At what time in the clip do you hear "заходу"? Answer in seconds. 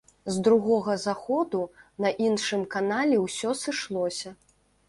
1.03-1.61